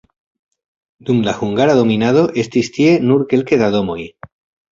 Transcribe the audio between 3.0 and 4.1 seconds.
nur kelke da domoj.